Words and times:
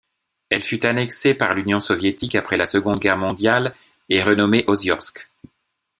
Elle 0.49 0.63
fut 0.63 0.83
annexée 0.87 1.35
par 1.35 1.53
l'Union 1.53 1.79
soviétique 1.79 2.33
après 2.33 2.57
la 2.57 2.65
Seconde 2.65 2.97
Guerre 2.97 3.17
mondiale 3.19 3.71
et 4.09 4.23
renommée 4.23 4.63
Oziorsk. 4.65 5.29